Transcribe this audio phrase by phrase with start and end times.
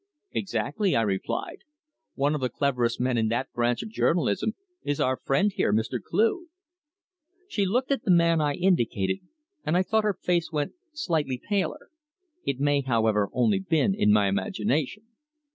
[0.31, 1.59] "Exactly," I replied.
[2.15, 5.99] "One of the cleverest men in that branch of journalism is our friend here, Mr.
[6.01, 6.47] Cleugh."
[7.47, 9.19] She looked at the man I indicated,
[9.63, 11.91] and I thought her face went slightly paler.
[12.43, 15.03] It may, however, only have been in my imagination.